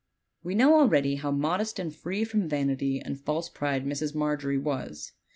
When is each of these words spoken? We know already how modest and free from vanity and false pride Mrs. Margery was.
We 0.41 0.55
know 0.55 0.79
already 0.79 1.17
how 1.17 1.29
modest 1.29 1.77
and 1.77 1.93
free 1.95 2.23
from 2.23 2.49
vanity 2.49 2.99
and 2.99 3.19
false 3.21 3.49
pride 3.49 3.85
Mrs. 3.85 4.15
Margery 4.15 4.57
was. 4.57 5.11